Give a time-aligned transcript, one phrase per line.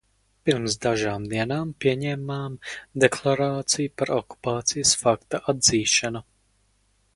[0.49, 2.55] Pirms dažām dienām pieņēmām
[3.05, 6.27] deklarāciju par okupācijas fakta atzīšanu.